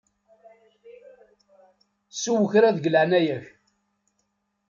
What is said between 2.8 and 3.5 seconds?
leɛnaya-k!